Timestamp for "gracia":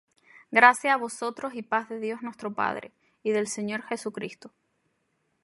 0.57-0.91